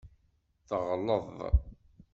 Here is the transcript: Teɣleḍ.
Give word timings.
Teɣleḍ. 0.67 1.25